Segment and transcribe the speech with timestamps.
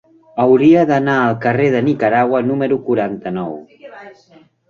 [0.43, 3.55] Hauria d'anar al carrer de Nicaragua número quaranta-nou.